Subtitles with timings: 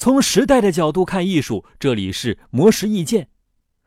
[0.00, 3.28] 从时代的角度看艺术，这里是魔石意见。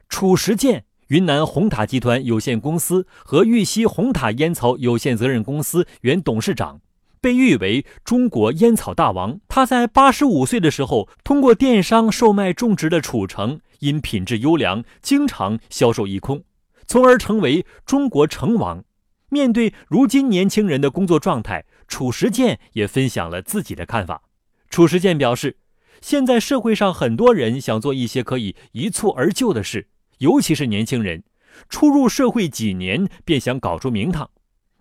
[0.08, 6.82] 褚时健，云南红塔集团有限公司和玉溪红塔烟草有限责任公司原董事长，
[7.20, 9.39] 被誉为中国烟草大王。
[9.48, 16.43] 他在八十五岁的时候，通过电商售卖种植的褚橙，因品质优良，经常销售一空，
[16.86, 18.84] 从而成为中国橙王。
[19.30, 24.21] 面对如今年轻人的工作状态，褚时健也分享了自己的看法。
[24.70, 25.57] 褚时健表示。
[26.02, 29.88] 现在社会上很多人想做一些可以一蹴而就的事，
[30.20, 31.24] 尤其是年轻人，
[31.70, 34.30] 初入社会几年便想搞出名堂，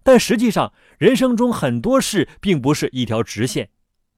[0.03, 3.69] 但实际上人生中很多事并不是一条直线。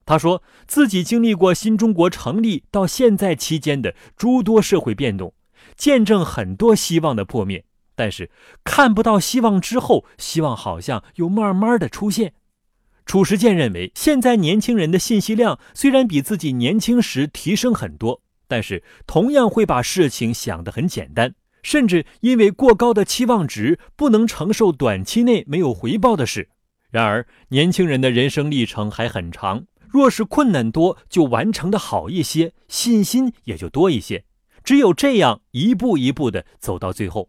[0.07, 5.35] 他说自己经历过新中国成立到现在期间的诸多社会变动，
[5.77, 8.31] 见证很多希望的破灭，但是
[8.65, 12.35] 看不到希望之后，希望好像又慢慢的出现。
[13.07, 26.49] 褚时健认为，现在年轻人的信息量虽然比自己年轻时提升很多，但是同样会把事情想得很简单，甚至因为过高的期望值不能承受短期内没有回报的事。
[26.91, 34.25] 然而，年轻人的人生历程还很长，若是困难多，就完成的好一些，信心也就多一些。
[34.65, 37.29] 只有这样，一步一步的走到最后，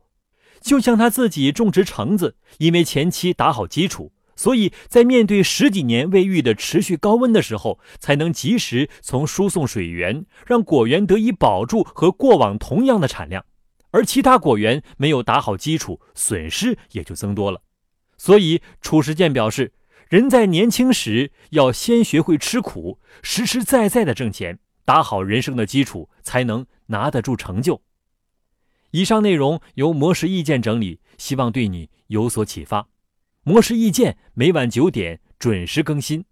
[0.62, 4.14] 就像他自己种植橙子，因为前期打好基础。
[4.36, 13.46] 所以在面对十几年未遇的持续高温的时候，才能及时从输送水源，让果园得以保住和过往同样的产量，
[13.92, 17.62] 而其他果园没有打好基础，损失也就增多了。
[18.18, 19.74] 所以褚时健表示，
[20.10, 27.82] 人在年轻时要先学会吃苦，实实在在的挣钱，打好人生的基础，才能拿得住成就。
[28.92, 32.88] 以上内容由魔石意见整理，希望对你有所启发。
[33.48, 36.26] 模式意见每晚九点准时更新。